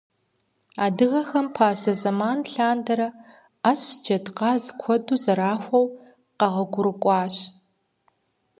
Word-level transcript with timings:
Адыгэхэм 0.85 1.47
пасэ 1.55 1.93
зэман 2.01 2.39
лъандэрэ 2.51 3.09
Ӏэщ, 3.61 3.81
джэдкъаз 4.03 4.63
куэду 4.81 5.21
зэрахуэу 5.23 5.87
къэгъуэгурыкӀуащ. 6.39 7.35